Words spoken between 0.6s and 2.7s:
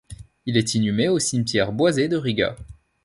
inhumé au cimetière boisé de Riga.